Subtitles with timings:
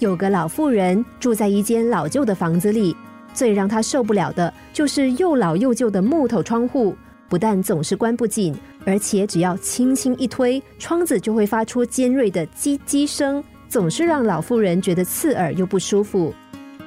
[0.00, 2.96] 有个老妇人住在一间老旧的房子里，
[3.34, 6.96] 最让她受不了的就是又老又旧的木头窗户，
[7.28, 8.54] 不但总是关不紧，
[8.86, 16.32] 而且只要轻轻一推，窗子就会发出尖锐的叽叽声，总是让老妇人觉得刺耳又不舒服。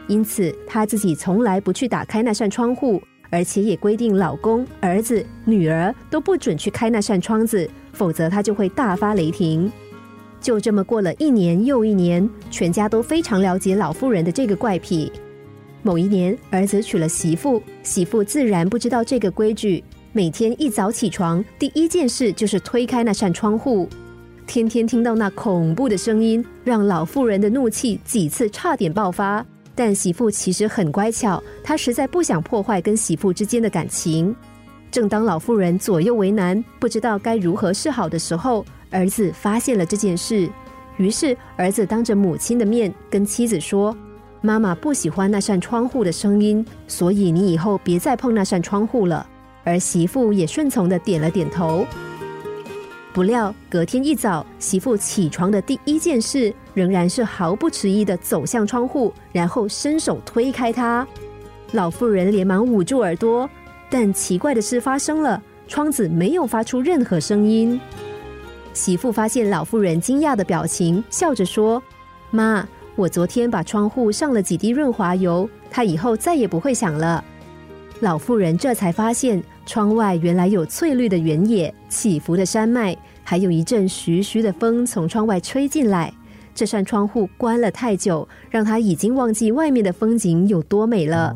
[0.07, 3.00] 因此，她自己从来不去打开那扇窗户，
[3.30, 9.71] 而且也规定老公、儿子、女儿都不准去开那扇窗子，否则她就会大发雷霆。
[10.44, 15.09] 就这么过了一年又一年，全家都非常了解老妇人的这个怪癖。
[15.81, 19.81] 某一年，儿子娶了媳妇，媳妇自然不知道这个规矩，
[20.12, 23.88] 每天一早起床，第一件事就是推开那扇窗户。
[24.45, 29.45] 天天听到那恐怖的声音，让老妇人的怒气几次差点爆发。
[29.73, 34.36] 但媳妇其实很乖巧，她实在不想破坏跟媳妇之间的感情。
[34.91, 40.49] 正当老妇人左右为难，不知道该如何是好的时候，儿子发现了这件事。
[40.95, 43.93] 于是儿子当着母亲的面跟妻子说
[44.39, 49.27] ：“妈妈不喜欢那扇窗户的声音，所以你以后别再碰那扇窗户了。”
[49.66, 51.85] 而媳妇也顺从的点了点头。
[53.13, 61.07] 不料隔天一早，媳妇起床的第一件事仍然是毫不迟疑的走向窗户，然后伸手推开它。
[61.72, 63.50] 老妇人连忙捂住耳朵，
[63.89, 67.80] 但奇怪的事发生了，窗子没有发出任何声音。
[68.73, 71.81] 媳妇发现老妇人惊讶的表情，笑着说
[72.31, 77.23] ：“妈，我昨天把窗户上了几滴润滑油，它以后再也不会响了。”
[78.01, 86.11] 老妇人这才发现，窗外原来有翠绿的原野、起伏的山脉，还有一阵徐徐的风从窗外吹进来。
[86.55, 91.33] 这扇窗户关了太久，让她已经忘记外面的风景有多美了。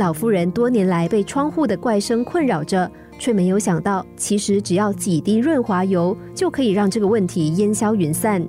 [0.00, 8.42] 老妇人多年来被窗户的怪声困扰着，却没有想到，其实只要几滴润滑油，就可以让这个问题烟消云散。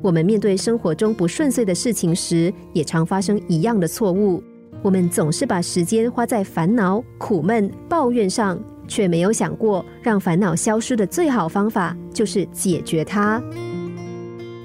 [0.00, 4.40] 我们面对生活中不顺遂的事情时，也常发生一样的错误。
[4.80, 13.42] 我们总是把时间花在烦恼、苦闷、抱怨上，却没有想过，让烦恼消失的最好方法就是解决它。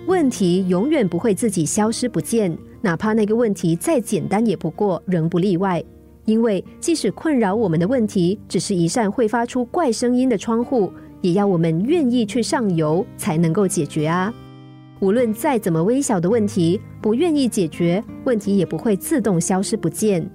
[0.06, 5.84] 问题永远不会自己消失不见，哪怕那个问题再简单也不过，仍不例外。
[6.28, 14.32] 因为即使困扰我们的问题只是一扇会发出怪声音的窗户，也要我们愿意去上游，才能够解决啊。
[15.00, 20.30] 无论再怎么微小的问题，不愿意解决，问题也不会自动消失不见。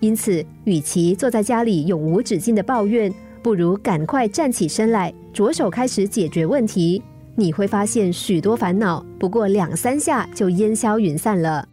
[0.00, 3.10] 因此，与其坐在家里永无止境的抱怨，
[3.42, 7.02] 不如赶快站起身来，着手开始解决问题。
[7.34, 11.66] 你会发现，许多烦恼不过两三下就烟消云散了。